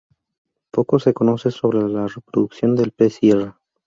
Poco 0.71 0.97
se 0.97 1.13
conoce 1.13 1.51
sobre 1.51 1.79
la 1.81 1.87
la 1.87 2.07
reproducción 2.07 2.75
del 2.75 2.91
pez 2.91 3.17
sierra. 3.17 3.59